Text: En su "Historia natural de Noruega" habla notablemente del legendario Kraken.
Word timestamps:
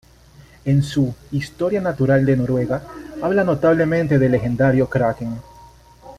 En 0.65 0.81
su 0.81 1.13
"Historia 1.31 1.79
natural 1.79 2.25
de 2.25 2.35
Noruega" 2.35 2.81
habla 3.21 3.43
notablemente 3.43 4.17
del 4.17 4.31
legendario 4.31 4.89
Kraken. 4.89 5.39